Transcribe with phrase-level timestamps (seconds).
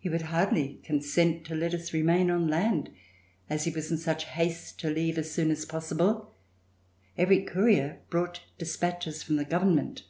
[0.00, 2.90] He would hardly consent to let us remain on land,
[3.48, 6.34] as he was in such haste to leave as soon as possible.
[7.16, 10.06] Every courier brought dispatches from the government.